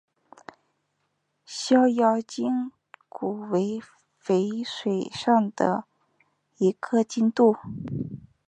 [1.45, 2.71] 逍遥津
[3.07, 3.79] 古为
[4.19, 5.85] 淝水上的
[6.57, 7.55] 一个津渡。